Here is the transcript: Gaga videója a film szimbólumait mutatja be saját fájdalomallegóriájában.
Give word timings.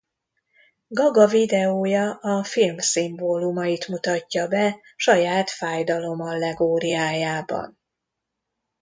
Gaga 0.87 1.27
videója 1.27 2.11
a 2.13 2.43
film 2.43 2.77
szimbólumait 2.77 3.87
mutatja 3.87 4.47
be 4.47 4.79
saját 4.95 5.49
fájdalomallegóriájában. 5.49 7.79